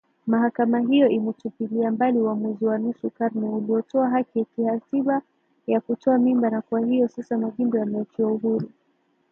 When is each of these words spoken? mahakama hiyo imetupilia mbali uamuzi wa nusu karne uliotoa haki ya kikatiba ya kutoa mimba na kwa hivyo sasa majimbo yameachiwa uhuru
mahakama 0.27 0.79
hiyo 0.79 1.09
imetupilia 1.09 1.91
mbali 1.91 2.19
uamuzi 2.19 2.65
wa 2.65 2.77
nusu 2.77 3.09
karne 3.09 3.49
uliotoa 3.49 4.09
haki 4.09 4.39
ya 4.39 4.45
kikatiba 4.45 5.21
ya 5.67 5.81
kutoa 5.81 6.17
mimba 6.17 6.49
na 6.49 6.61
kwa 6.61 6.79
hivyo 6.79 7.07
sasa 7.07 7.37
majimbo 7.37 7.77
yameachiwa 7.77 8.31
uhuru 8.31 8.69